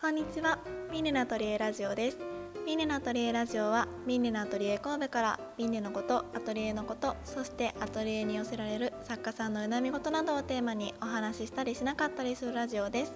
[0.00, 0.58] こんにちは。
[0.90, 2.16] ミネナトリエラジオです。
[2.64, 13.12] ミネナトリエラジオはミネナトリエ神戸からミネのことアトリエのことそしてアトリエに寄せられる作家さんの悩み事などをテーマにお話ししたりしなかったりするラジオです。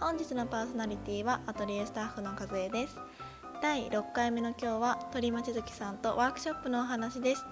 [0.00, 2.96] 本日のパーソナリティはアトリエスタッフの和江です。
[3.60, 7.44] 第6回目の今日は鳥町月さんとワークショップのお話です。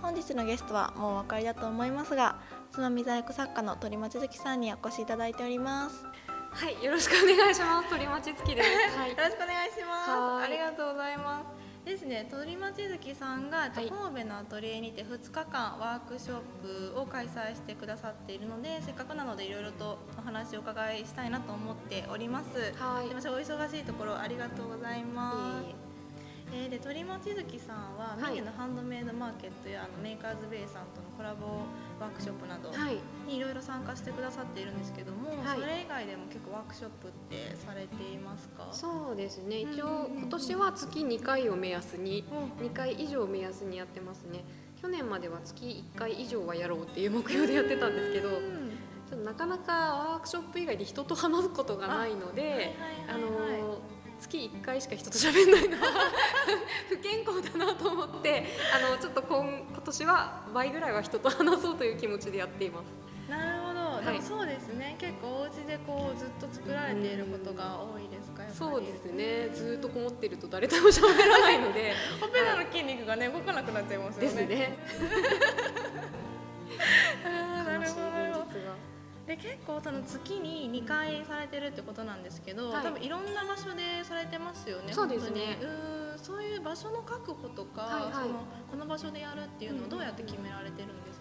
[0.00, 2.36] 本日のゲストはもうお分かりだと思いますが
[2.72, 6.04] つまみ細工作家の鳥町月さんにお越しいただいております。
[6.54, 7.88] はい、よろしくお願いします。
[7.88, 8.68] 鳥町月です。
[8.96, 9.16] はいよ。
[9.16, 10.10] ろしくお願いします。
[10.10, 11.62] はいありがとうございます。
[11.84, 22.72] ですね、鳥町月さんが、はい神戸のアトリエにて2日間ワークショップを開催してくださっているのでせっかくなのでいろいろとお話をお伺いしたいなと思っております。
[22.78, 25.64] はいすいませんお忙しいところありがとうございます。
[25.64, 25.74] いえい
[26.54, 31.64] えーで鳥町月さんは、はいミネのハンドメイドマーケットやあのメーカーズベイさんとのコラボ
[31.98, 32.70] ワークショップなど。
[33.26, 35.42] にいろいろ参加してくださっているんですけども、
[36.04, 38.68] 外でも結構ワークショップってされていますか？
[38.72, 39.60] そうですね。
[39.60, 42.24] 一応今年は月2回を目安に
[42.60, 44.44] うん2回以上を目安にやってますね。
[44.80, 48.72] 去年までは月1回以上はやろうっていう目標でやってたんですけど、うん
[49.08, 52.74] ちょっとなかなかワークショップ以外で人と話すことがないので、
[53.06, 53.78] あの
[54.18, 55.82] 月1回しか人と喋んないのは
[56.88, 63.01] 不健康だなと思ってあのちょっと今今年は倍ぐらいは人と話そうという気持ちでやっています。
[64.04, 64.96] なるほど、いそうですね。
[64.98, 69.48] 結構お家でこうずっと作られていることが多いですかそうですね。
[69.54, 71.94] ずーっとこもってると誰とも喋らないので。
[72.20, 74.26] ほっぺたの筋肉がね動かなくなっちゃいますよね。
[74.28, 74.78] ですね。
[77.24, 78.02] なるほど
[79.26, 82.82] で結構その月に2回されてるってことなんですけど、はい。
[82.82, 85.58] 多分いろんな場所でされてますよねそうですね。
[85.60, 88.12] うーんそういう場所の確保とか、はいはい。
[88.12, 88.26] その
[88.70, 91.11] この場所でやるっていうのをどうやって決められてるんですか、うん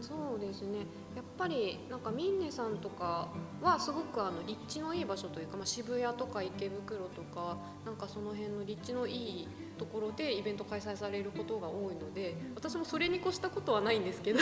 [0.00, 0.78] そうですね。
[1.16, 3.28] やっぱりなんかミンネさんとか
[3.62, 14.40] はすごくあの立地のいい場所というか、まあ、渋谷とか池袋とかなんかその辺の立地のいいところでイベント開催されることが多いので私もそれに越したことはないんですけど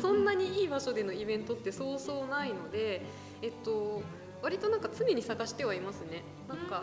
[0.00, 3.02] そんなにいい場所でのイベントってそうそうないので
[3.42, 4.02] えっと
[4.42, 6.22] 割となんか常に探してはいますね。
[6.48, 6.82] なんか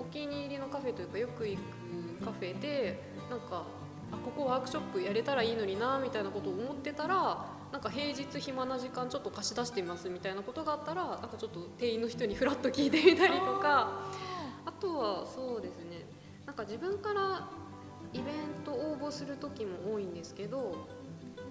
[0.00, 2.98] お気に入りのカフェというかよく行くカフェで
[3.28, 3.66] なんか
[4.12, 14.06] あここワークショップやれたらいいのになみたいなことを思ってたらなんか平日暇な時間ちょっと貸し出してみますみたいなことがあったらなんかちょっと店員の人にフラッと聞いてみたりとか。
[14.68, 16.04] あとはそうですね。
[16.44, 17.48] なんか自分から
[18.12, 20.86] イベント応募する時も多いんですけど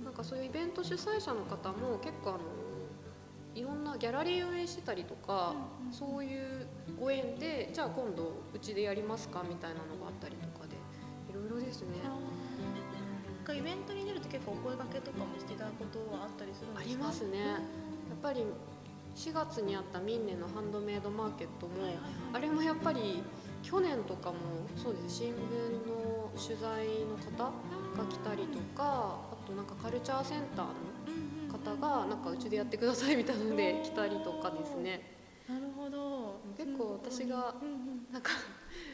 [0.03, 2.39] なんかそういうイベント主催者の方も結構あの
[3.55, 6.67] いろんなギャラリー運営してたりとか、うんうんそういう
[6.99, 10.75] ご縁でじゃあ今度うちでやりますかみたいなのがあったりとかで
[11.29, 11.87] いろいろですね。
[13.47, 16.83] なんかイベントに出ると結構お声掛けとかもしていただくことはあったりするんですか？
[16.83, 17.39] ありますね。
[17.39, 18.43] やっぱり
[19.15, 21.95] 4月にあったミンネのハンドメイドマーケットも、はいはい。
[21.95, 22.03] はい
[22.33, 23.23] あれもやっぱり
[23.63, 24.35] 去年とかも
[24.75, 25.23] そうです。
[25.23, 27.51] 新聞の取材の方
[27.95, 30.65] が来たりとかあとなんかカルチャーセンター
[31.47, 35.15] の方がなんかうちでやってくださいみたいなので来たりとかですね。
[35.47, 36.41] なるほど。
[36.57, 37.55] 結構私が
[38.11, 38.31] なんか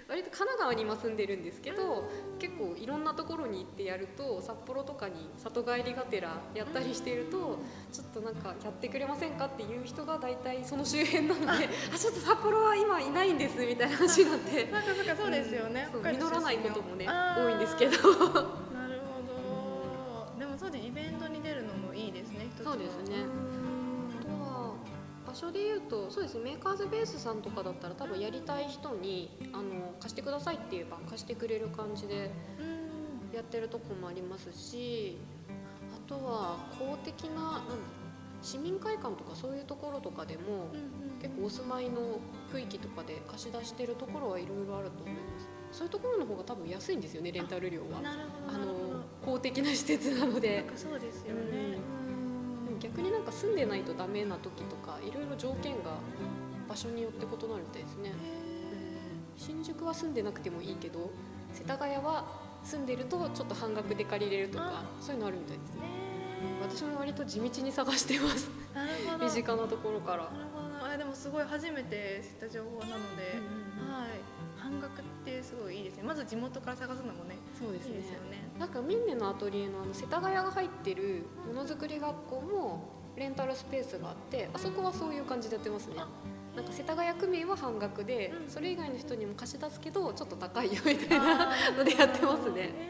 [0.07, 2.09] 割と神奈川に今住んでるんですけど
[2.39, 7.59] 結構いろんなところに行ってやると札幌とかに里帰りがてらやったりしていると
[7.91, 14.65] ちょっとなんかやってくれませんかっていう人が大体その周辺なのであちょっと札幌は今いないんですみたいな話になって。
[14.71, 17.91] なんかそうかそうですよね、そう北海道実らないこともね多いんですけど。
[17.91, 20.39] なるほど。
[20.39, 23.42] でもそうでイベントに出るのもいいですね一つのそうですね
[25.43, 32.73] 所で言うとそうですねメーカーズベースさんとかだったら多分やりたい人にあの貸してくださいって言えば貸してくれる感じでうん。
[33.33, 35.17] やってるとこもありますし
[35.91, 37.73] あとは公的ななんだ
[38.43, 42.19] 市民会館とかそういうところとかでもうん結構お住まいの
[42.51, 45.49] 区域とかで貸し出してるところはいろいろあると思います。
[45.71, 48.01] そういうところの方が多分安いんですよねレンタル料は。
[48.47, 51.71] あの公的な施設なのなでそうですよね。
[51.71, 51.72] でも
[52.79, 55.97] 逆になんか住んでないとダメな時とかいろいろ条件が
[56.67, 58.09] 場所によって異なるみたいですね。
[58.09, 58.13] へ
[59.35, 61.11] 新宿は住んでなくてもいいけど
[61.51, 62.25] 世田谷は
[62.63, 65.81] 住んでるとちょっと半額で借りれるとかあそういうのあるみたいですね。
[65.81, 66.13] ー
[66.61, 68.49] 私も割と地道に探してます。
[69.21, 70.17] 身近なところから。
[70.17, 70.93] なるほど。
[70.93, 73.23] あでもすごい初めて知った情報なので、
[73.87, 74.33] はい。
[74.57, 76.03] 半額ってすごいいいですね。
[76.03, 77.95] まず地元から探すのもねそうですね。
[78.29, 78.49] ね。
[78.59, 85.95] なんかミンネのアトリエのあの世田谷が入ってるものづくり学校もレンタルスペースがあってあそこはそういう感じでやってますね。
[85.97, 86.07] あ
[86.55, 88.49] なんか世田谷区民は半額で、うん。
[88.49, 92.61] それ以外の人にも貸し出すけどちょっと高いよみたいなのでやってますね。
[92.61, 92.89] へ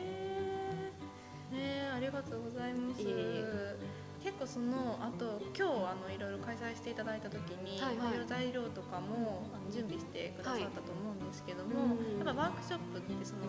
[1.52, 1.56] ー。
[1.56, 3.02] ねえありがとうございます。
[3.02, 4.04] いえいえ。
[4.24, 8.26] 結構そのあと今日あのいろいろ開催していただいた時に、はいはい。
[8.26, 13.42] 材料とかも準備してくださったと思うんですけども、うんやっぱワークショップってその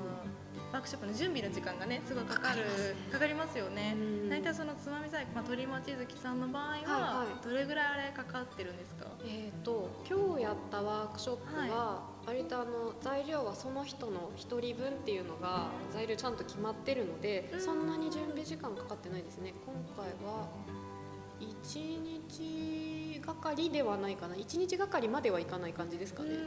[0.73, 2.65] ワークショップの準備の時間がねすごいかかる
[3.13, 3.95] かかりますよね。
[3.95, 7.45] うん大体そのつまみ細工、まあ、鳥町月さんの場合は、はいはい。
[7.45, 9.07] どれぐらいあれかかってるんですか？
[9.25, 17.61] えー、と今日やったワークショップは、割とあの材料はその人の1人分っていうのが材料ちゃんと決まってるので、うん。
[17.61, 19.53] そんなに準備時間かかってないですね。
[19.67, 20.49] 今回は
[21.41, 24.35] 1日がかりではないかな。
[24.35, 26.43] 1日がかりまではいかない感じですかね、でも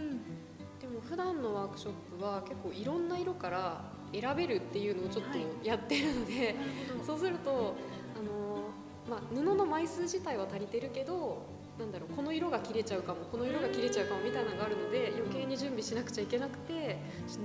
[1.10, 3.82] 普段のワークショップは結構いろんな色から
[4.14, 6.56] 選べるっていうのをちょっとはいやってるので、なる
[6.94, 7.06] ほど。
[7.06, 7.76] そうすると
[8.16, 8.64] あの、
[9.10, 11.46] まあ、布の枚数自体は足りてるけど
[11.80, 16.98] なんだろうこの色が切れちゃうかもこの色が切れちゃうかもみたいなのがあるので余計に準備しなくちゃいけなくて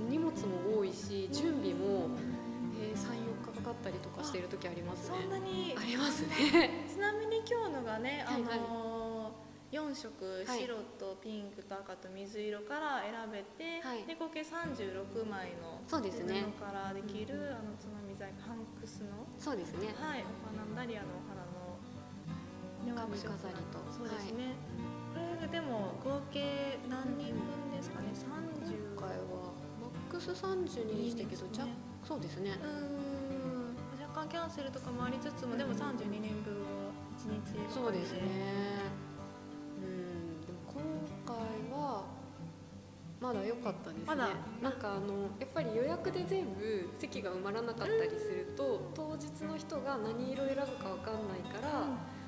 [0.09, 2.09] 荷物も多いし準備も、
[2.81, 5.75] えー、34日かかったりとかしている時ありますそねんなに？
[5.77, 6.85] ありますね。
[6.91, 8.51] ちなみに今日のがね、はいはい。
[8.53, 8.92] あの
[9.73, 14.05] 4色はい白とピンクと赤と水色から選べて、はい。
[14.05, 16.45] で合計36枚のそうですね。
[16.61, 19.89] 布からできる、あのつまみ細工ハンクスの、そうですね。
[19.97, 21.81] はい、お花ダリアのお花の、
[22.93, 23.81] 髪飾りと。
[23.89, 24.53] そうですね、
[25.17, 29.49] これでも合計何人分ですかね？30今回は
[29.81, 32.05] マックス32にしたけどじゃいいですね。
[32.05, 32.59] そうですね。
[32.61, 33.53] うーん。
[34.13, 38.21] 若干キャンセルとかもありつつもでも32年分を1日そうですね
[43.23, 44.03] まだ良かったですね。
[44.05, 44.27] まだ。
[44.61, 51.87] なんかあのやっぱり予約で全部席が埋まらなかったりすると、当日の人が何色選ぶか分かんないから、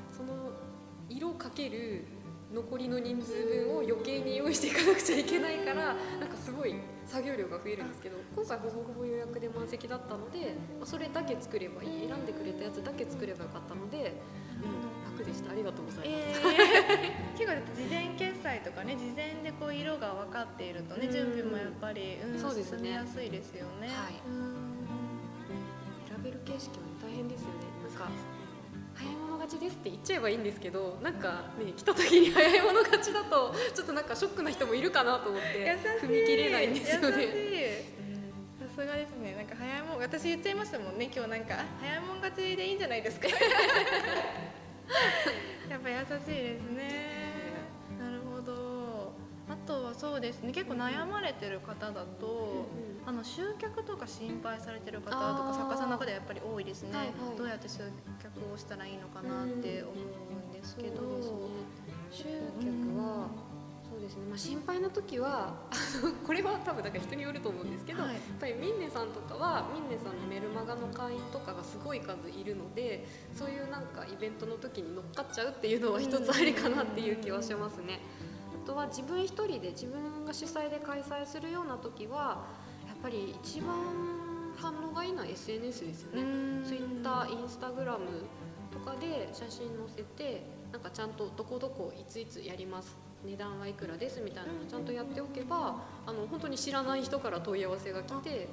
[0.09, 0.51] その
[1.09, 2.05] 色かける
[2.53, 6.75] 残りの人数分を余計に用意していかなくちゃいけないからなんかすごい
[7.05, 14.13] 作業量が増えるんですけど今回ほぼほぼ予約で満席だったのでまあそれだけ作ればいい選んでくれたやつだけ作ればよかったので、うん、楽
[15.25, 15.51] でした。
[15.51, 16.39] ありがとうございます。
[16.39, 22.77] えー、結構事前決済とかね事前でこう色が分かっているとねうん準備もやっぱり、うん、そうですね。
[22.77, 23.87] 進みやすいですよね。
[23.87, 24.21] はい。
[24.27, 24.87] うん。
[26.07, 27.65] 選べる形式は、ね、大変ですよね。
[27.83, 28.09] なんか
[28.95, 37.93] 早い者勝ちですって言っちゃえばいいんですけどなんかね来た時に早い者勝ちだとちょっとなんかショックな人もいるかなと思って踏み切れないんですよね。
[38.57, 39.35] さすがですね。
[39.35, 41.55] なんか早いもん私言っちゃいましたもんね今日なんか。
[41.55, 43.27] あ早いもん勝ちでいいんじゃないですか
[45.69, 47.25] やっぱ優しいですね。
[47.99, 49.13] なるほど。
[49.47, 50.51] あとはそうですね。
[50.51, 52.65] 結構悩まれてる方だと、
[53.05, 57.37] あの集客とか心配されてる方とか作家さんの中ではやっぱり多いですね、はいはい。
[57.37, 57.79] どうやって集
[58.21, 61.95] 客をしたらいいのかなって思うんですけど、そうですね。
[62.11, 62.23] 集
[62.59, 63.27] 客は、
[63.89, 65.53] そうですね、まあ、心配な時は
[66.25, 77.99] これは多分だから人によると思うんですけど、はいやっぱりミンネさんとかはミンネさんのメルマガの会員とかがすごい数いるのでそういうなんかイベントの時に乗っかっちゃうっていうのは一つありかなっていう気はしますね。
[78.63, 82.45] あとは自分一人で自分が主催で開催するような時は
[82.87, 83.75] やっぱり一番
[84.57, 86.65] 反応がいいのは SNS ですよね。
[86.65, 88.05] ツイッター、インスタグラム
[88.71, 95.75] とかで写真載せてなんかちゃんとどこどこいついつやります値段はいくらですみたいなのをちゃんとやっておけば
[96.05, 98.47] あの本当に知らない人から問い合わせが来て、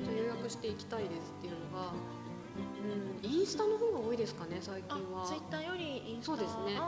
[0.00, 1.92] うん、じゃあ予約していきたいですっていうのが、
[3.24, 5.26] うん、インスタの方が多いですかね最近は。
[5.26, 6.80] ツイッターよりインスタそうですね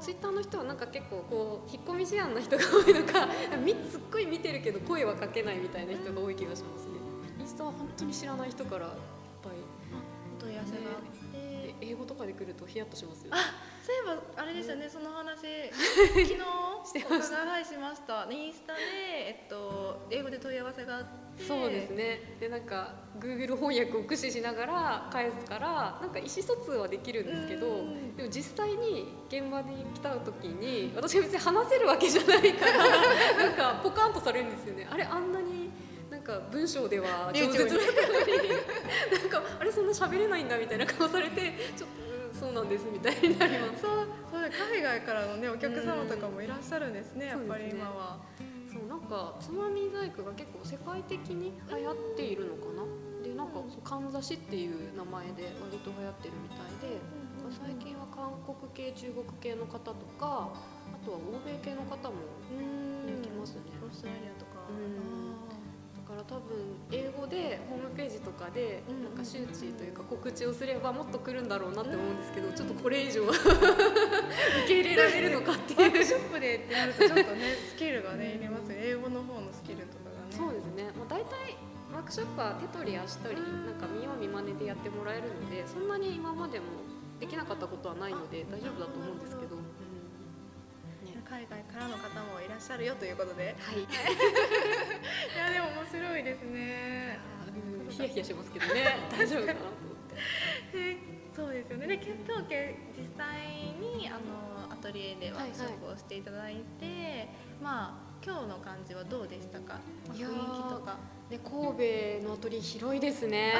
[0.00, 3.28] ツイッターの人はなんか結構こう引っ込み思案な人が多いのか
[3.64, 6.92] みすっごい見てるけど声はかけないみたいな人が多い気がしますね。
[7.40, 8.92] インスタは本当に知らない人からいっ
[9.42, 9.52] ぱい
[10.36, 11.02] お問い合わせがあっ
[11.32, 13.38] て、え英語とかで来るとヒヤッとしますよ、ね。
[13.86, 18.26] そういえばあれですよね、その話 昨日してお伺いしました。
[18.28, 21.44] インスタで、えっと、英語で問い合わせがあって。
[21.44, 22.36] そうですね。
[22.40, 28.16] でなんか Google 翻訳を駆使しながら返すからなんか意思疎通はできるんですけどうん。
[28.16, 32.78] でも実際に現場に来た時に私が別に話せるわけじゃないから
[33.38, 34.88] なんかポカンとされるんですよね。
[34.90, 35.70] あれあんなに
[36.10, 37.86] なんか文章では上手だったのに
[39.20, 42.05] なんかあれそんな喋れないんだみたいな顔されてちょっとうん
[42.46, 43.82] そうなんですみたいになります。
[43.82, 47.80] そうそう海外からのねお客様とかもいらっしゃるんですね、やっぱりそうですね。
[47.82, 48.18] 今は。
[48.70, 52.86] そうなんかつまみ細工が結構世界的に流行っているのかな？
[53.24, 57.00] でなんかそうかんざしっていう名前で割と流行ってるみたいで
[57.50, 62.14] 最近は韓国系中国系の方とかあとは欧米系の方も
[62.52, 63.06] うん。
[63.06, 63.74] ね来ますね。
[63.82, 64.70] オーストラリアとか。
[64.70, 64.94] うん。
[64.94, 65.15] だ
[66.16, 73.32] から多分英語でホームページとかでうんなんか周知というか告知をすればもっと来るんだろうなって思うんですけどちょっとこれ以上 受
[74.66, 75.80] け入れられるのかっていう。
[75.80, 80.32] ワークショップでってなるとちょっとねスキルがねいりますよ英語の方のスキルとかがね。
[80.32, 81.56] そうですね、まあ、大体
[81.92, 86.66] ワークショップは手取り足取りなんか見よう見まねでやってもらえるのでそんなに今までも
[87.20, 89.45] できなかったことはないので大丈夫だと思うんですけど、
[91.36, 93.54] 海外からの方もいらっしゃるよということで。
[93.60, 93.86] はい、 い
[95.36, 97.18] やでも面白いですね。
[97.84, 98.96] うんヒヤヒヤしますけどね。
[99.12, 99.76] 大丈夫かなと思っ
[100.72, 100.94] て。
[100.94, 100.96] で
[101.34, 101.88] そうですよね。
[101.88, 107.28] で検討家実際にあのアトリエでワークショップをしていただいて、
[107.60, 109.78] まあ今日の感じはどうでしたか、
[110.08, 110.96] まあ、雰囲気とか。
[111.28, 113.56] で神戸のアトリエ広いですね。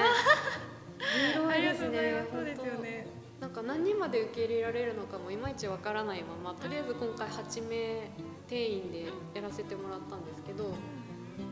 [1.34, 2.26] 広いですね。
[2.32, 8.10] そうですよねなんか何人まで受け入れられるのかもいまいちわからないままとりあえず今回8名
[8.48, 10.74] 定員でやらせてもらったんですけど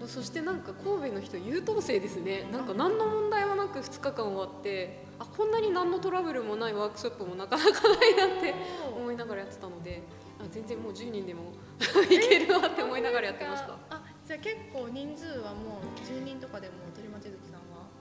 [0.06, 2.48] そしてなんか神戸の人優等生ですね。
[2.50, 8.54] なんか何の問題もなく2日間終わってあこんなに何のトラブルもないワークショップもなかなかないなって
[8.96, 10.02] 思いながらやってたので
[10.40, 11.52] あ全然もう10人でも
[12.10, 13.76] いけるなって思いながらやってました。
[13.90, 16.74] あじゃあ結構人数はもう10人とかでも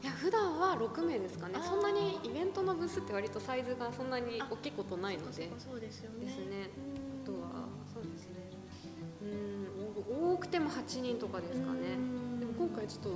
[0.04, 1.56] いや普段は6名ですかね。
[1.64, 5.50] そんなにイベントのブースって割とサイズがそんなに大きいことないので。
[5.58, 6.26] そうですよね。
[6.26, 6.70] ですね。
[6.76, 7.24] うん。
[7.24, 8.52] あとはそうですね。
[9.24, 9.26] う
[10.28, 10.34] ん。
[10.34, 11.96] 多くても8人とかですかね。
[11.96, 12.00] う
[12.36, 12.38] ん。
[12.38, 13.10] でも今回ちょっと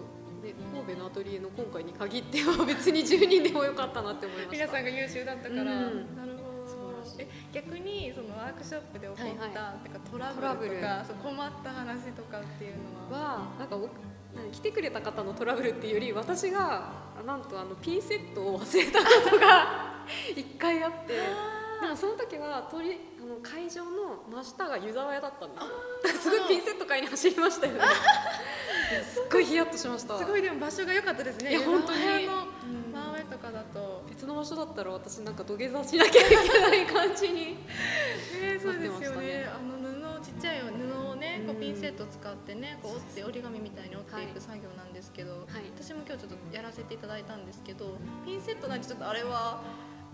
[0.48, 4.66] ね神戸のアトリエの今回に限っては別に10人でもよかったなって思いました。
[4.66, 5.68] 皆さんが優秀だったから、うん。
[6.16, 6.72] なるほど。
[6.72, 7.28] 素晴らしい。
[7.28, 12.76] え逆にそのワークショップで起こった、はいはてかトラブルとかそう困った話とかっていう
[13.12, 13.20] のは？
[13.20, 13.76] はなんか
[14.52, 19.98] 来てくれた方のトラブルっていうより私があなんとあのピンセットを忘れたことが
[20.36, 21.16] 一回あって
[21.82, 25.60] でもその時は鳥あの会場の真下が湯沢屋だったんで
[26.20, 27.82] すよすごいピンセット買いに走りましたよね。
[29.14, 30.18] すっごいヒヤッとしました。
[30.18, 30.42] すごい。
[30.42, 31.52] でも場所が良かったですね。
[31.52, 37.58] いや本当に湯沢屋のうん真上とかだと、別の場所だったら私なんか土下座しなきゃいけない感じに
[38.42, 39.50] えー、そうですよね
[41.68, 45.68] ピンセット使ってねこう折って折り紙みたいに折っていく作業なんですけど、はい。
[45.76, 49.62] 私も今日ちょっとやらせていただいたんですけどピンセットなんてちょっとあれは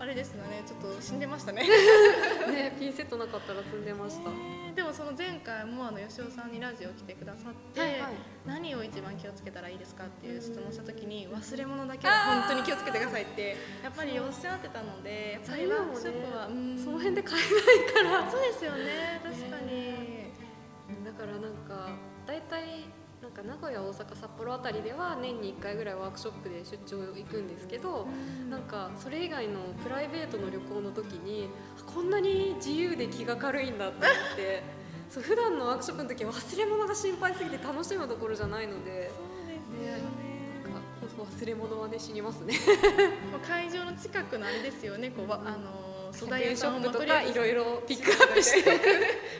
[0.00, 1.62] あれですよねちょっと死んでましたね。
[2.50, 8.12] ねピンセットなかったら積んでました、えーでもその前回もあの吉尾さんにラジオ来てくださって、はいはい。
[8.44, 16.76] 何を一番気をつけたらいいですかっていう質問した時に忘れ物だけは本当に気をつけてくださいってやっぱりおっしゃってたのでやっぱりワークショップは、うん。
[16.76, 18.30] その辺で買えないから。
[18.30, 19.93] そうですよね確かに、だ
[21.14, 22.84] からなんか大体
[23.22, 28.06] なんか名古屋大阪札幌あたりでは年に1回ぐらいワークショップで出張行くんですけど、
[28.50, 31.48] なんかそれ以外のプライベートの旅行の時に
[31.80, 34.62] あこんなに自由で気が軽いんだって思って
[35.08, 40.34] そう普段のワークショップの時は忘れ物が心配すぎて楽しむところじゃないのでそうですよね。
[41.16, 42.54] 忘れ物はね死にますね。
[43.46, 45.83] 会場の近くのあれですよねこうわあの
[46.14, 48.70] 素素材屋さんを材ショップとかいろいろピックアップして。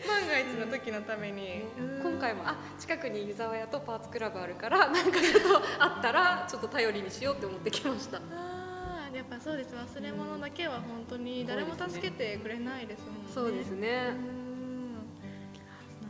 [0.06, 1.62] 万が一の時のために、
[2.02, 8.18] 今回もあ近くに湯沢屋とパーツクラブあるからなんかちょっとあったらちょっと頼りにしようって思ってきました。
[8.18, 9.74] あーやっぱそうです。
[9.74, 13.20] 忘れ物だけは本当に誰も助けてくれないですもんね。
[13.32, 14.92] そうですうねん。
[14.92, 14.98] な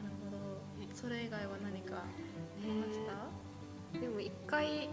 [0.02, 0.38] るほど。
[0.94, 2.04] それ以外は何かあ
[2.64, 2.98] りまし
[3.92, 4.88] た、でも一回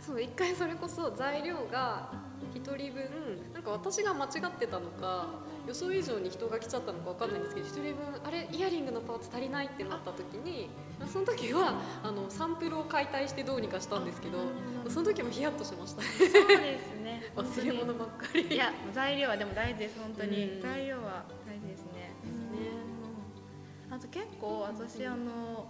[0.00, 2.10] そう一回それこそ材料が
[2.54, 3.04] 一人分。
[3.52, 5.26] なんか私が間違ってたのか
[5.66, 10.68] 予想以上に人が来ちゃったのかわかんないんですけど一人分あれイヤリングのパーツ足りないってなった時に
[11.10, 14.38] その時はあのサンプルを解体してどうにかしたんですけど
[14.90, 16.02] その時もヒヤッとしました。
[16.02, 17.22] そうですね。
[17.36, 18.46] 忘れ物ばっかり。
[18.46, 20.62] いや材料はでも大事です本当に、うん。
[20.62, 22.12] 材料は大事ですね。
[23.88, 23.94] うん。
[23.94, 25.66] あと結構私あの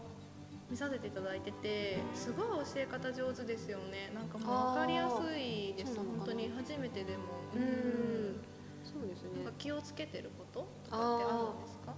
[0.75, 4.11] 見させていただいててすごい教え方上手ですよね。
[4.13, 5.95] なんかもう分かりやすいです。
[5.95, 7.23] 本当に初めてでも。
[7.55, 8.43] うん。
[8.83, 9.47] そうですね。
[9.57, 11.95] 気をつけてることとかってあるんですか？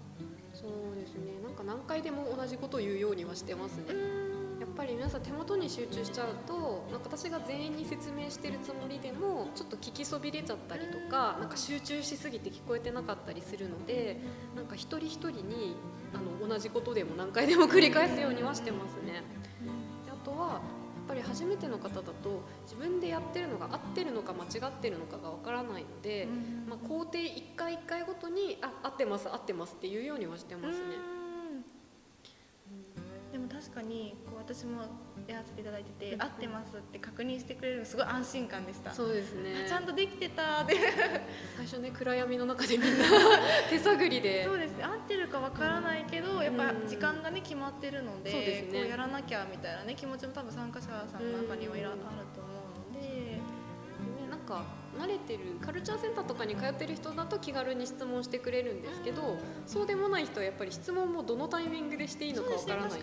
[0.52, 1.40] そうですね。
[1.42, 3.84] なんか何回でも同じことを言うようにはしてますね
[4.76, 14.18] ぱり皆さん手元に集中しちゃうとなんか私が全員に説明してるつもりでもちょっと聞きそびれちゃったりとかなんか集中しすぎて聞こえてなかったりするので
[14.54, 15.76] なんか一人一人に
[16.14, 19.22] あの同じことでも何回でも繰り返すようにはしてますね。
[20.04, 26.26] であとはやっぱり初めての方だと自分でやってるのが合ってるのか間違ってるのかがわからないので、
[26.68, 31.16] まあ、工程一回一回ごとにあ合ってます合ってますっていうようにはしてますね。
[33.36, 34.16] でも確かに
[34.46, 34.82] 私も
[35.26, 38.94] やらせていただいてて合ってますって確認してくれるのすごい安心感でした。
[38.94, 39.66] そうですね。
[39.68, 40.76] ちゃんとできてたで
[41.56, 43.04] 最初ね暗闇の中でみんな
[43.68, 44.44] 手探りで。
[44.44, 44.76] そうです。
[44.76, 48.78] ね合ってるかわからないけどやっぱ時間がね決まってるのでそうですね。
[48.82, 52.48] こうやらなきゃみたいなね気持ちも多分参加者さんの中にはいらあうんると思
[52.92, 53.08] うので。
[53.08, 53.40] ね、
[54.30, 54.64] なんか
[54.96, 59.36] 慣れてるカルチャーセンターとかに通ってる人だと気軽に質問してくれるんですけど、
[59.66, 62.96] そうでもない人はやっぱり質問もどのタイミングでしていいのかわからないし、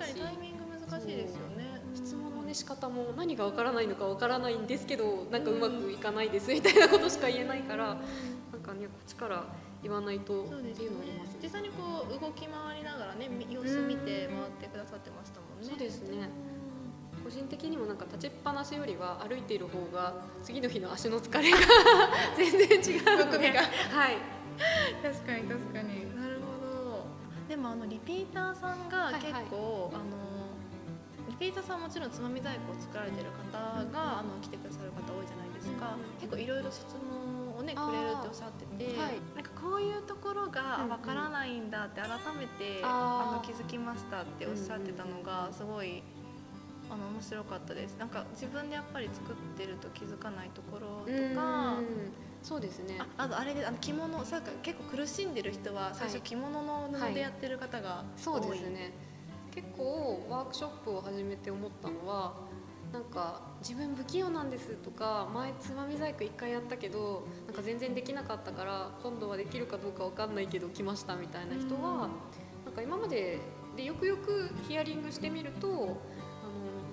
[0.93, 1.81] 難しいですよね。
[1.95, 7.97] 質問のね仕方も何がわからないのかわからないんですけどなんかうまくいかないですみたいなことしか言えないからなん
[8.61, 9.43] かかねこっちから
[9.83, 15.67] 言わないとそうですっていうのはあります実際にこう動き回りながらねみ様子見て回ってくださってましたもんね。
[15.69, 16.29] そうですね。
[17.23, 21.57] 個人的にもなんか立ちっぱなしよりは歩いている方が次の日の足の疲れが
[22.35, 23.49] 全然違うので。
[23.49, 24.17] はい。
[25.01, 26.15] 確かに確かに。
[26.17, 27.05] なるほど。
[27.47, 30.22] でもあのリピーターさんが結構、あの
[31.33, 33.57] リピーターさんはもちろんつまみ細工を作られてる方
[33.89, 40.89] が、あの来てくださる方多いじゃないですか、うん結構いろいろ質問をねくれるっておっしゃってて、はいなんかこういうところがうんうん。
[40.89, 43.33] わからないんだって改めて、あー。
[43.33, 46.03] あの気づきましたっておっしゃってたのがすごい
[46.89, 47.97] あの面白かったです。
[47.97, 52.13] なんか自分でやっぱり作ってると気づかないところとか、うん
[52.43, 52.99] そうですね。
[53.17, 56.21] ああとあれであの着物さ結構苦しんでる人は最初はい。
[56.21, 58.93] 着物の布でやってる方がそう多い、ですね
[59.53, 62.33] 結構ワークショップを始めて思ったのは
[62.91, 72.09] なんか自分不器用なんですとか前つまみ細工一回やったけどなんか全然できなかったから今度はできるかどうかわかんないけど来ましたみたいな人は
[72.65, 73.39] なんか今まで
[73.75, 75.93] でよくよくヒアリングしてみるとあの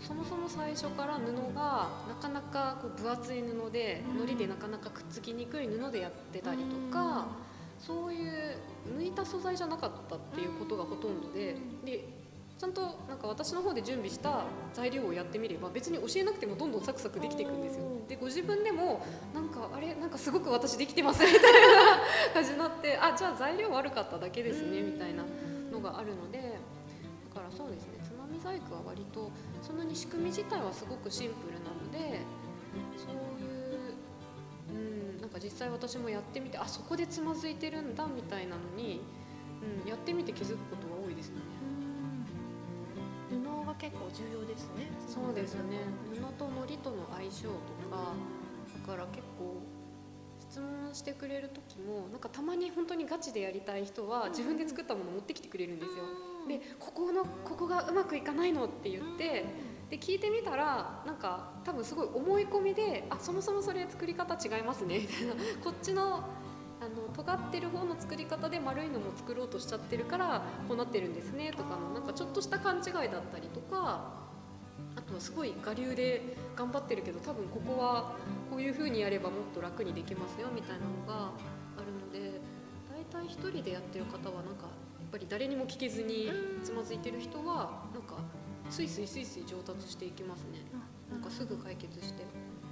[0.00, 4.26] そもそも最初から布がなかなかこう分厚い布でうん。
[4.26, 7.50] 糊でなかなかくっつきにくい布でやってたりとか。
[7.80, 8.58] そういう
[8.98, 12.19] 抜いた素材じゃなかったっていうことがほとんどでで
[12.60, 17.84] ちゃんとなんか私の方で準備した材料をやってみれば別に教えなくてもどんどんサクサクできていくんですよ。
[18.06, 19.00] でご自分でも
[19.32, 21.48] なんかあれなんかすごく私できてますみたいな
[22.34, 25.24] 感じになってあじゃあ材料悪かっただけですねみたいな
[25.72, 26.58] のがあるので
[27.32, 29.30] だからそうですねつまみ細工は割と
[29.62, 32.20] そんなに仕組み自体はすごくシンプルなので
[32.98, 39.00] そういううんなんか実際私もやってみてあそこでつまずいてるんだみたいなのに、
[39.82, 40.89] うん、やってみて気づくこと
[43.80, 44.90] 結構重要ですね。
[45.08, 45.78] そうですね。
[46.12, 47.50] 布と糊との相性と
[47.90, 48.12] か
[48.78, 49.62] だから結構
[50.38, 56.04] 質問してくれる時もなんかたまに本当にガチでやりたい人は自分で作ったもの持ってきてくれるんですよ。
[56.46, 59.46] でここのここがうまくいかないのって言って
[59.88, 65.34] で聞いてみたらなんか多分すごい思い込みであそもそもそれ作り方違いますねみたいな。
[65.64, 66.22] こっちの
[67.20, 74.20] 尖ってる方の作り方で丸いのも作ろうとしちゃってるからこうなってるんですねとかのなんかちょっとした勘違いだったりとか
[74.96, 78.16] あとはすごい我流で頑張ってるけど多分ここは
[78.50, 81.30] こういう風にやればもっと楽にできますよみたいなのが
[81.76, 82.40] あるので
[82.90, 86.30] 大体一人でやってる方はなんかやっぱり誰にも聞けずに
[86.64, 88.16] つまずいてる人はなんか
[88.70, 90.60] スイスイスイスイ上達していきますね。
[91.10, 92.22] なんかすぐ解決して。
[92.22, 92.28] ね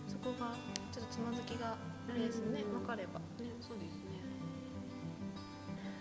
[0.06, 0.54] そこが
[0.90, 1.76] ちょっとつまずきが
[2.08, 2.80] あれですねうん。
[2.80, 3.20] 分かれば。
[3.60, 4.07] そうですね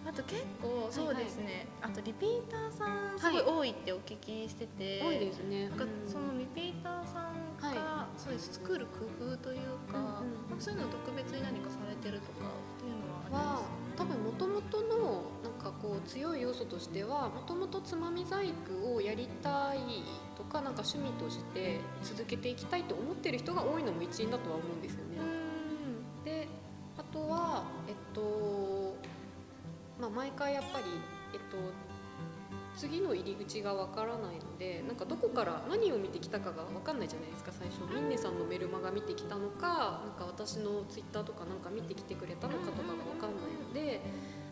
[0.07, 5.67] あと結構そうですね、あとリピーターさんすごい多いってお聞きしてて、多いですね。
[5.67, 6.09] なんかうん。
[6.09, 9.59] そのリピーターさんが、はそうです作る工夫という
[9.91, 10.61] か,、うんうん。
[10.61, 13.61] そういうの特別に何かされてるとかっていうのはあは
[13.97, 18.45] 多分もともとのなんかこう強い要素としてはもともとつまみ細
[18.81, 19.79] 工をやりたい
[20.37, 25.06] とかなんか趣味として続けていきたいと思ってる人が多いのも一因だとは思うんですよね。
[30.17, 30.85] 毎回やっぱり
[31.33, 31.57] えっと
[32.75, 37.81] 次の入り口がわからないのでなんかどこから何を見てきたかがわかんないじゃないですか最初。
[37.93, 44.01] ミンネさんのメルマガ見てきたのかなんか私のツイッターとかなんか見てきてくれたのかとかがわかんないので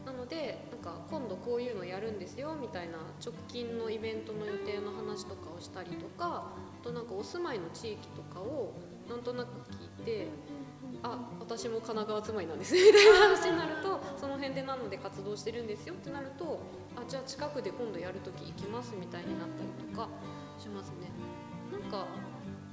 [0.05, 8.73] なのでなんか今度こういうのやるんですよみたいな直近のイベントの予定の話とかをしたりとかあとなんかお住まいの地域とかを
[9.09, 10.27] なんとなく聞いて
[11.05, 12.73] あ私も神奈川住まいなんです。
[12.73, 16.59] ねみたいな話になるとその辺でなので活動してるんですよってなると
[16.95, 20.09] あじゃあ近くで今度やるとき行きますみたいになったりとか
[20.57, 21.11] しますね。
[21.71, 22.07] なんか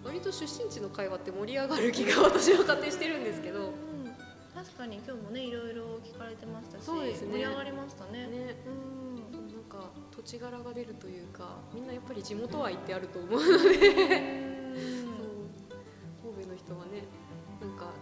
[0.05, 3.61] 割と出身地の会話って盛り上がる気が 私は勝手にしてるんですけど。
[3.61, 3.73] うん。
[4.55, 7.33] 確かに今日もねいろいろ聞かれてましたしそうですね。
[7.33, 8.27] 盛り上がりましたね。
[8.29, 8.57] ね。
[8.67, 9.49] うん。
[9.49, 14.53] なんか土地柄が出るというかみんなやっぱり地元愛ってあると思うので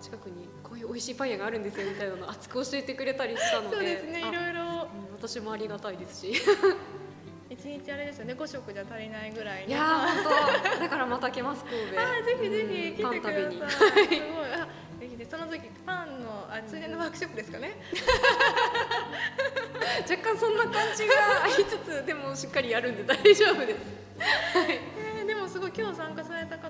[0.00, 3.76] 近くにこういう美味しいパン屋があるんですよみたいなの熱く教えてくれたりしたので。
[3.76, 6.32] そうですねいあろいろうん私もありがたいですし。
[7.50, 10.24] 一日あれですよね5食じゃ足りないぐらいねいやー本
[10.76, 10.80] 当。
[10.80, 12.00] だからまた来ます神戸。
[12.00, 13.92] あぜひぜひ来てください。
[13.92, 14.22] 食べに。
[14.22, 14.52] すごい。
[14.54, 14.68] あ
[15.00, 17.74] ぜひでその時パンのあついでのワークショップですかね？
[20.08, 21.12] 若干そんな感じが
[21.44, 23.78] ありつつでもしっかりやるんで大丈夫です。
[24.68, 26.69] えーでもすごい今日参加された方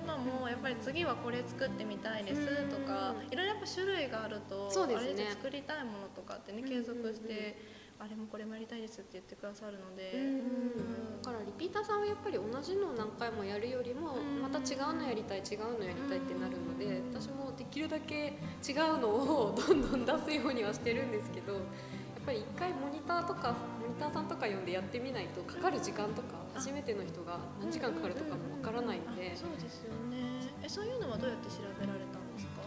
[0.51, 4.95] やっぱり次はこれ作ってみたいですとかうんいろいろやっぱ種類があるとね。
[4.95, 7.57] あれで作りたいものとかってねうん継続して
[7.99, 14.41] あれもこれもやりたいですって言ってくださるので、うんだからリピーターさんはやっぱり同じのを何回もやるよりもうん。
[14.41, 18.33] また違うのやりたい違うのやりたいってなるので私もできるだけ
[18.67, 21.63] 違うのをどんどん出すようにはしてるんですけどやっ
[22.25, 30.10] ぱり一回モニターとかモニターさんとか呼んでやってみないとかかる時間とか初めての人が何時間かかるとかもわからないんであそうですよね。
[30.10, 30.10] え
[30.71, 32.61] そういうのはどうやって調べられたんですか？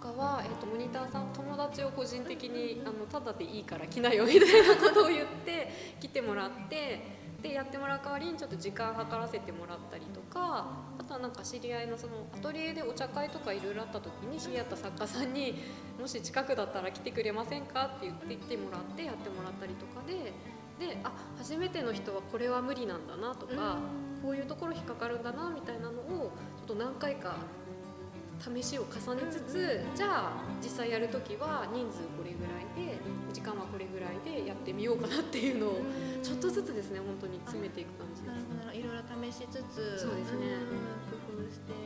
[0.00, 15.56] とかは、えー、とモニターさん友達を個人的にあのただでいいから来なよみたいなことを言って来てもらってでやってもらう代わりにちょっと時間計らせてもらったりとかあとはなんか知り合いのそのアトリエでお茶会とかいろいろあった時に知り合った作家さんに
[15.98, 17.86] もし近くだったら来てくれませんか？
[17.96, 20.32] って言って来てもらってやってもらったりとかで
[20.86, 23.78] であ初めての人はこれは無理なんだなとか。
[24.22, 25.99] こういうところ引っかかるんだなみたいなの
[26.80, 27.36] 何回か
[28.40, 30.32] 試しを重ねつつ、じゃあ
[30.64, 32.96] 実際やる時は人数これぐらいで
[33.34, 35.82] 時間はこれぐらいでやってみようかなっていうのを
[36.22, 38.32] ちょっとずつですね本当に詰めていく感じで。
[38.32, 38.40] すなる。
[38.64, 38.72] ほど。
[38.72, 40.56] いろいろ試しつつそうですね。
[40.56, 40.72] ん
[41.12, 41.76] 工夫して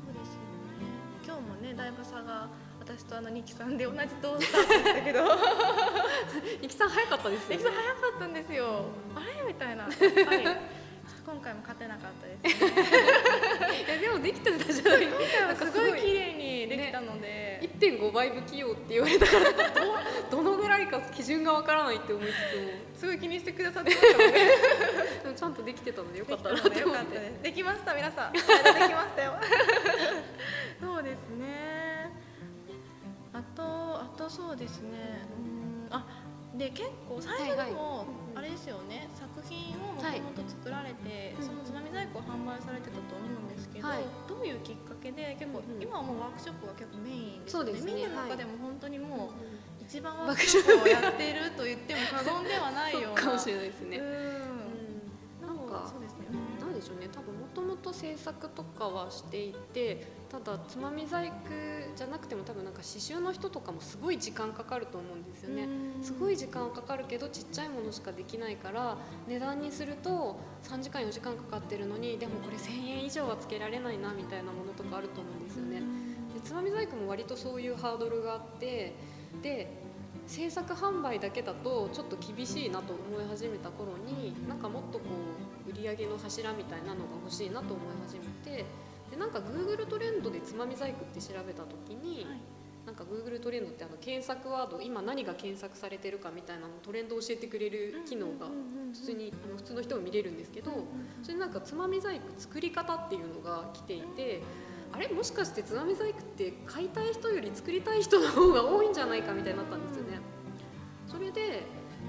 [0.00, 0.48] そうですよ
[0.80, 0.88] ね。
[1.28, 2.48] 今日もねだいぶ差が
[2.80, 5.28] 私とあのニキさんで同じ動作だったけど。
[6.56, 7.56] ニキさん早かったですよね。
[7.56, 7.72] ニキさん。
[7.76, 8.88] 早かったんですよ。
[9.14, 9.44] あれ？
[9.46, 9.84] みたいな。
[9.84, 9.92] やっ
[10.24, 10.48] ぱり
[11.24, 12.72] 今回も勝てなかったですね
[14.22, 15.06] でもできてたじゃない？
[15.06, 16.00] 今回はなんかすごい。
[16.00, 19.52] 綺麗にできたので、1.5倍不器用って言われたから
[20.30, 22.26] ど どのぐらいか基準がわからないって思い
[22.94, 24.40] つすごい気にしてくださってましたもんね。
[25.20, 26.98] つ もでもちゃんとできてたのでよかできったなって思って。
[26.98, 27.42] かったです。
[27.42, 27.94] できました？
[27.94, 28.32] 皆さん。
[28.32, 28.58] できまし
[29.16, 29.32] たよ。
[30.80, 32.10] そうですね。
[33.34, 34.88] あとあとそうですね。
[35.36, 36.04] うんあ
[36.54, 37.64] で結構最初でも、はい。
[37.64, 40.20] はいあれですよね作品をもとはい。
[40.20, 41.46] もと作られて、うん。
[41.46, 44.04] そのつまみ細工を販売されてたと思うんですけど、はい。
[44.28, 45.82] どういうきっかけで結構、うんうん。
[45.82, 47.72] 今はもうワークショップが結構メインですよね。
[47.72, 47.94] そうですね。
[47.94, 53.20] みんなのはい中でも本当にもう、う一番ワークショップをやっていると言っても過言ではんないような。
[53.20, 53.98] そうかもしれないですね。
[53.98, 55.46] うん。
[55.46, 56.26] なんかそうですね。
[56.60, 57.08] なんでしょうね。
[57.12, 61.34] 多分もともと制作とかはしていてただつまみ細工
[61.94, 65.68] じゃなくても多分なんか刺繍の人とかもすごい時間かかると思うんですよね。
[66.00, 68.96] すごい時間かかるけどちっちゃいものしかできないから
[69.28, 75.82] 値段にすると3時間4時間かかってるのにでもこれ1,000円以上はつけられないなみたいなものとかあると思うんですよね。
[76.34, 78.94] でつまみ細工も割とそういうハードルがあって
[79.42, 79.82] で
[80.26, 85.04] 制作販売だけだとちょっと厳しいなと思い始めた頃になんかもっとこ
[85.66, 88.64] う売り上げの柱みたいなのが欲しいなと思い始めて
[89.12, 92.40] でなんか Google トレンドでつまみ細工って調べた時に、はい。
[92.86, 98.48] なんか Google トレンドってあの検索ワード今何が検索されてるかみたいなのトレンドを教えてくれる機能が
[98.92, 100.72] 普通にあの普通の人も見れるんですけど
[101.22, 104.42] それでなんかつまみ細工作り方っていうのが来ていて
[104.92, 110.18] あれもしかしてつまみ細工って買いたい人より作りたい人の方が多いんじゃないかみたいになったんですよね。
[111.06, 111.62] それで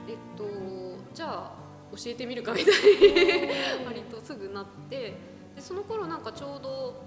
[0.07, 0.43] えっと
[1.13, 1.51] じゃあ
[1.95, 3.51] 教えてみるかみたいに
[3.85, 5.13] 割とすぐなって
[5.55, 7.03] でその頃なんかちょうど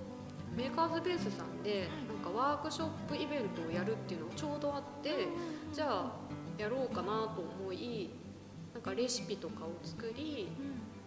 [0.57, 5.29] メーカーズベースさんでなんかワークショップイベントをやるっていうのがちょうどあって
[5.73, 6.13] じゃあ
[6.57, 8.11] やろうかなと思い
[8.73, 10.49] なんかレシピとかを作り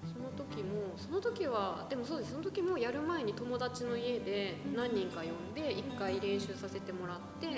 [0.06, 7.52] その時もその時はでもそうですその時もやる前に友達の家で何人か呼んで1回練習させてもらってや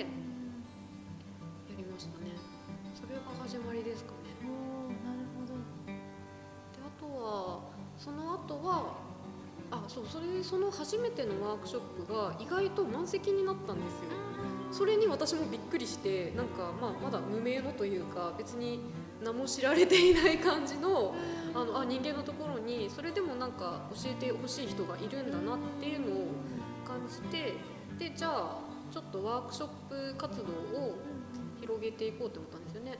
[1.76, 2.32] りましたね。
[2.94, 4.48] それが始まりですかね。
[5.04, 5.54] なるほど。
[5.86, 5.92] で
[6.84, 7.60] あとは
[7.96, 9.11] その後は
[9.72, 14.10] あそうそれでその初めてのワークショップが意外と満席になったんですよ。
[14.70, 18.80] それに私もびっくりしてなんか、まあ、まだ無名のというか別に
[19.22, 21.14] 名も知られていない感じの
[21.54, 26.26] あのあ人間のところにそれでもなんか教えてほしい人がいるんだなっていうのを
[26.86, 27.54] 感じて
[27.98, 28.58] でじゃあ
[28.90, 30.44] ちょっとワークショップ活動
[30.78, 30.96] を
[31.60, 32.98] 広げていこうと思ったんですよね。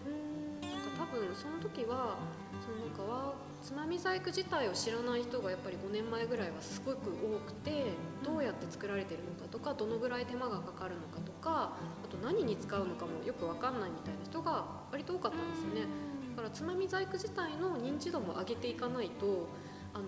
[0.63, 2.19] なんか多分その時は
[2.61, 7.85] そのなんかワーつまみ細工自体を知らない人がやっぱり5年前ぐらいはすごく多くて
[8.25, 15.87] どうやって作られてるのかとかどのぐらい手間がかかるのかとかあと何に使うのかもよく分かんないみたいな人が割と多かったんですよね。
[16.31, 19.47] だからつまみ細工自体の認知度も上げていかないと
[19.95, 20.07] あの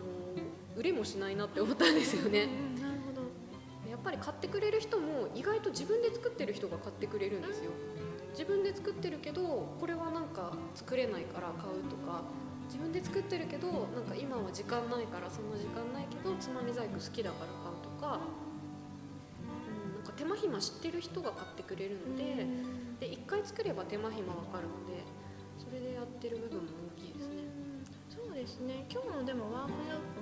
[0.74, 2.48] 売れもしないなって思ったんですよね。
[2.80, 3.22] なるほど。
[3.88, 7.70] やっぱり買ってくれる人も意外と自分で作ってる人が買ってくれるんですよ。
[8.32, 9.42] 自分で作ってるけど
[9.78, 12.24] これはなんか作れないから買うとか
[12.66, 18.20] 自分で作ってるけどなんか今は時間ないからそんな時間ないけどつまみ細工好きだから買うとか、
[19.44, 22.46] うん、なんか手間暇知ってる人が買ってくれるので
[23.00, 25.04] で1回作れば手間暇わかるので
[25.58, 27.44] それでやってる部分も大きいですね。
[28.10, 30.13] そうですね今日のでもワークショッ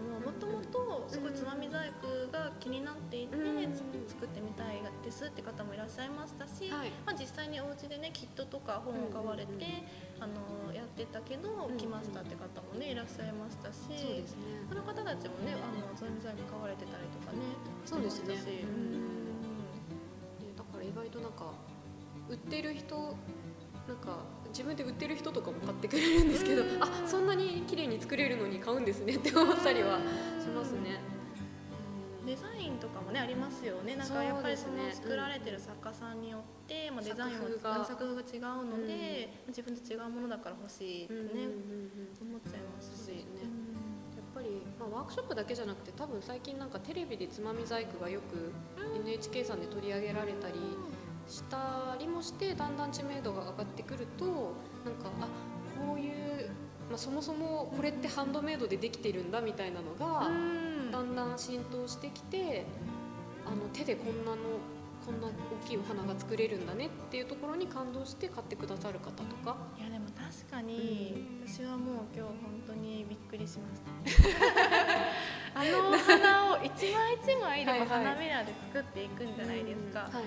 [1.13, 3.37] すごいつまみ細工が気になっていて、
[4.09, 9.85] 作ってみたいでですって方もいらっしゃいましたし、はいまあ、実際にお家でねキットとか本を買われて、
[10.17, 14.65] あのやってたけど来ましたって方もねいらっしゃいましたし、そうですね。
[14.69, 17.45] その方たちもねあのゾンビ細工買われてたりとかね
[17.85, 18.33] そうですね。
[18.33, 19.29] してましたしうん。
[20.41, 21.53] ねだから意外となんか
[22.31, 22.97] 売ってる人
[23.89, 24.19] なんか
[24.49, 26.83] 自分で売ってる人とかも買ってくれるんですけど、うん。
[26.83, 29.99] あそんなに綺麗に作れるのに買うんですねって思ったりは。
[30.41, 31.01] しますね。
[32.25, 33.97] デザインとかもねありますよね。
[33.97, 37.85] なんかやっぱりその作られてる作家さんによって、まあ、デザインも作風が。
[37.85, 42.29] 作風が違うので、自分と違うものだから欲しいってね、うんうんうんうん。
[42.29, 43.05] 思っちゃいますし。
[43.05, 43.17] すね
[44.35, 48.51] やっぱり、まあ、ワークショップだけじゃなくて多分最近なんかテレビでつまみ細工がよく
[49.05, 50.55] NHK さんで取り上げられたり
[51.29, 55.29] したりもしてだんだん知名度が上がってくるとなんかあ
[55.87, 56.51] こういう、
[56.89, 60.73] まあ、そもそもこれってハンドメイドでできてるんだみたいなのがうん。
[60.93, 62.67] だんだん浸透してきて
[63.47, 64.37] あの手でこんなの
[65.05, 69.57] こんな大きいお花が作れるんだねっていうところに感動して買ってくださる方とか。
[69.77, 73.91] いやでも確かに、私はもう今日本当にびっくりしました。
[75.59, 77.89] あの花を一枚一枚でもはいはい。
[77.89, 80.11] 花びらで作っていくんじゃないですか、はい。
[80.13, 80.23] あの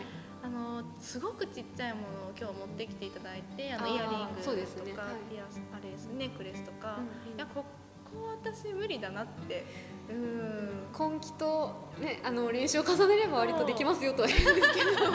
[1.05, 4.91] すごくちっちゃいものを今日持ってきていただいてあのイヤリングとか、そうですね。
[4.93, 7.63] はいピアスあれですネックレスとか、うんいやこ
[8.11, 9.65] こ私無理だなって。
[10.09, 10.85] うん。
[10.97, 15.05] 根気と、ね、あの練習を重ねれば割とできますよとは言うんですけど、 うん、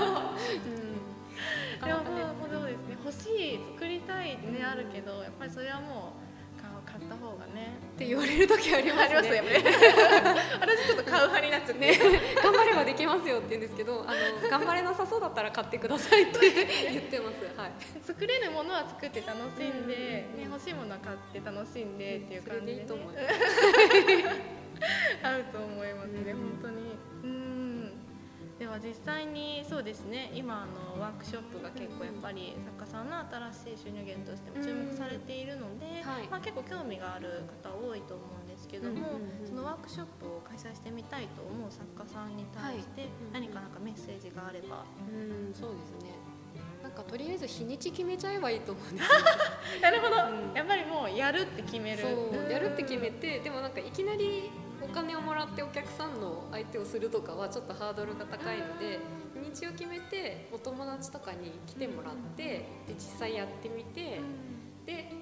[1.86, 2.96] でもねそうですね。
[3.04, 6.19] 欲しい作りたいってねあるけどやっぱりそれはもう
[7.10, 9.16] った方がねって言われる時ありますね。
[9.18, 9.50] ありますよね。
[10.62, 11.98] 私ちょっと買う派になっちゃって、ね
[12.42, 16.38] 頑張ればできますよって言うんですけどあの頑張れなさそうだったら買ってくださいって
[16.90, 17.44] 言ってます。
[17.58, 17.72] はい。
[18.04, 23.26] 作れるものは作って楽しんで、ね、欲しいものは買って楽しんでっていう感じで,、それでいいと思います。
[25.22, 26.38] 合うと思いますね、うん。
[26.38, 26.76] 本当に。
[26.76, 27.09] うん
[28.60, 33.16] では実際にそうですね今あのワークショップが結構やっぱり作家さんの
[33.56, 36.28] 新しい収入源としても注目されているので、はい。
[36.28, 39.16] まあ、結構興味がある方多いと思うんですけども、
[39.48, 43.10] そのワークショップを開催してみたいと思う作家さんに対してはい。
[43.32, 46.20] 何かなんかメッセージがあれば、うんそうですね。
[46.84, 49.08] なんかとりあえず日にち決めちゃえばいいと思うんですよ。
[49.80, 50.52] なるほど、うん。
[50.52, 52.02] やっぱりもうやるって決める。
[52.02, 54.59] そうやるって決めてでもなんかいきなりお
[54.90, 58.98] 金をもらってお客さんの相手をするとかはちょっとハードルが高いので
[59.50, 64.20] 日を決めてお友達とかに来てもらってで実際やってみて
[64.86, 65.12] で、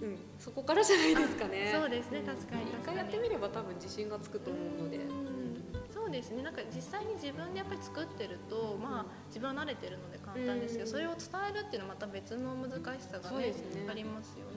[0.00, 1.72] うん、そこからじゃないですかね。
[1.74, 5.36] そうですね確かに一回やってみれば多分自信がつくと思うので、うん。
[5.92, 10.92] そうですねなんか実際に自分でやっぱり作ってると、まあ自分は慣れてるので簡単ですけど、うん。
[10.92, 13.54] それを伝えるっていうのはまた別の難しさがねね。
[13.88, 14.55] ありますよね。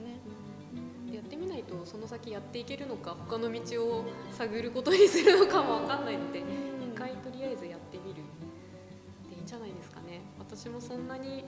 [1.30, 8.22] やってみないとその先やっていけるのか他の道を探ることにするのかも分かんないので一回とりあえずやってみる。
[9.28, 10.22] でいいんじゃないですかね。
[10.40, 11.44] 私もそんなに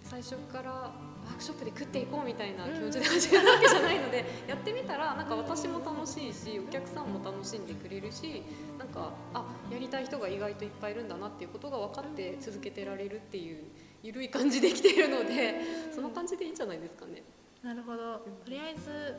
[0.00, 8.42] 最初からワークショップで食っていこうみたいな気持ちで始めたわけじゃないのでやってみたらなんか私も楽しいしお客さんも楽しんでくれるし
[8.78, 13.64] なんかあやりたい人が意外といっぱいいるんだなっていうことが分かって続けてられるっていう
[14.02, 15.60] 緩い感じできているので
[15.92, 17.22] その感じでいいんじゃないですかね。
[17.62, 18.18] なるほど。
[18.44, 19.16] とりあえず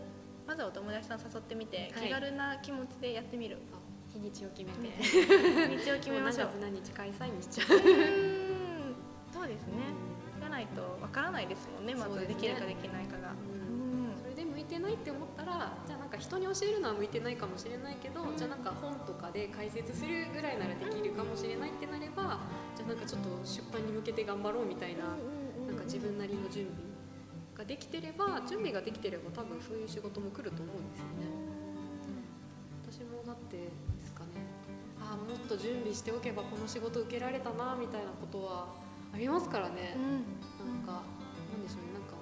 [0.47, 2.07] まずはお友達さん誘ってみて、はい。
[2.07, 3.57] 気軽な気持ちでやってみる。
[3.71, 3.77] あ
[4.11, 4.91] 日にちを決めて。
[5.77, 6.49] 日を決めましょう。
[6.59, 7.67] 何日開催にしちゃう。
[9.31, 9.93] そうですね。
[10.39, 13.31] じゃないとわからないですもんねまずできるかできないかが。
[13.31, 14.17] うん。
[14.21, 22.39] それで向いてないって思ったらじゃあなんか人に教えるのは向いてないかもしれないけどじゃあなんか本とかで解説するぐらいならできるかもしれないってなれば
[22.75, 25.05] じゃあなんかちょっと出版に向けて頑張ろうみたいな
[25.67, 26.90] なんか自分なりの準備
[27.61, 31.29] ができてれば準備ができてれば多分そういう仕事も来ると思うんですよね。
[32.89, 33.69] 私もだってで
[34.03, 34.41] すかね
[34.99, 38.67] ああもっと準備しておけばこの仕事受けられたなみたいなことは
[39.13, 39.93] ありますからね。
[39.95, 40.25] うん
[40.65, 41.03] なんか、
[41.53, 42.17] なんでしょうね、なんか。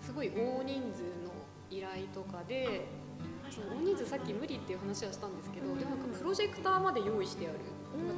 [0.00, 1.32] すごい大人数の
[1.70, 2.84] 依頼とかで。
[3.50, 7.58] そう大人数さっき無理っていう話はしたんですけど、でもなんかプロジェクターまで用意してある。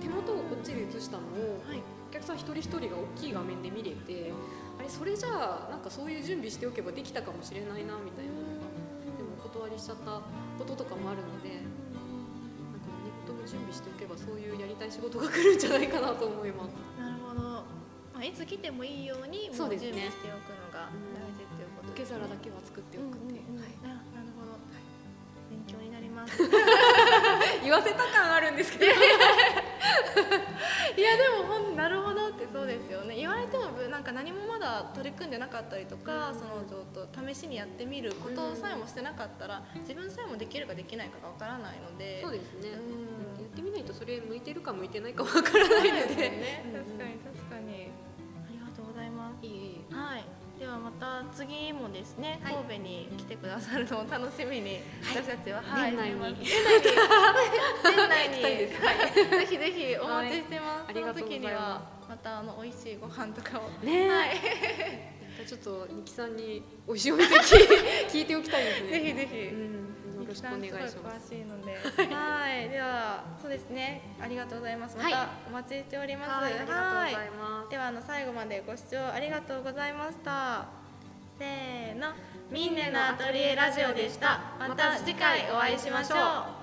[0.00, 4.32] 手元をこっちで映したのを、はいお客さん一人一人が大きい画面で見れて。
[4.86, 8.70] あれ、それじゃあ、なんかそういう準備しておけばできたかもしれないなみたいなのが。
[9.18, 10.22] でも、お断りしちゃった
[10.58, 11.48] こととかもあるので。
[11.50, 11.62] なん
[12.78, 16.74] かネットも準備しておけば、そういうやりたい仕事が来るんじゃないかなと思います。
[16.98, 17.40] なるほど、
[18.14, 23.46] まあ、いつ来てもいいようにもそう準備しておくのが大事っていうこと受け皿だけは作っておくっていう。
[23.50, 24.52] うんうんうんはいななるほど、
[25.50, 26.38] 勉強になります
[27.62, 28.94] 言わせた感あるんですけど いや
[31.16, 31.75] でもほんなるほどって
[32.66, 33.14] そうですよね。
[33.14, 42.20] 言われてもなんか何もまだ取り組んでなかったりとか、そのちょっと試しにやってみることさえもしてなかったら自分さえもできるかできないかがわからないので。
[42.22, 43.44] そうですね、うん。
[43.44, 46.16] やってみないとそれ向いてるか向いてないかわからないので。
[46.16, 46.72] ね。
[46.74, 47.35] 確かに確かに
[50.76, 52.54] ではまた次もですね、はい。
[52.54, 54.82] 神戸に来てくださるのを楽しみに、はい。
[55.16, 56.38] 私たちは、年内に年内に。
[56.44, 58.42] 年内に。
[58.42, 58.56] はい、
[59.40, 60.94] ぜひぜひお待ちしてます、はい。
[60.94, 63.70] その時にはまたあの美味しいご飯とかを。
[63.84, 64.36] ねえ、はい。
[65.46, 67.68] ちょっとニキさんに美味しいお店聞い
[68.08, 68.90] 聞いておきたいですね。
[68.90, 69.85] ぜひぜひ、うん、
[70.36, 71.72] しくお願いしますすごい詳しいので、
[72.14, 74.96] はい、ではそうですね、ありがとうございます。
[74.96, 76.30] まはいたお待ちしております。
[76.30, 80.66] はいありがとうございますではあの最後までご視聴ありがとうございました。
[81.38, 82.08] せーの、
[82.50, 84.40] ミンネのアトリエラジオでした。
[84.58, 86.14] また次回お会いしましょ
[86.52, 86.55] う。